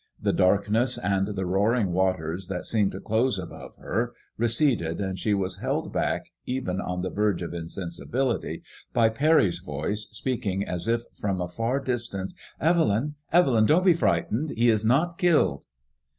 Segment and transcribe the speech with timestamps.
[0.19, 5.35] The darkness and the roaring waters that seemed to close above her, receded, and she
[5.35, 11.03] was held back, even on the verge of insensibility, by Parry's voice, speaking as if
[11.13, 15.65] from a far distance." Evelyn, Evelyn, don't be frightened; he is not killed."